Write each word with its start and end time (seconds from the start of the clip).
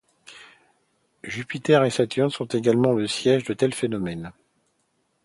Jupiter 1.23 1.83
et 1.85 1.91
Saturne 1.91 2.31
sont 2.31 2.47
également 2.47 2.91
le 2.93 3.05
siège 3.05 3.43
d'un 3.43 3.53
tel 3.53 3.71
phénomène. 3.71 4.31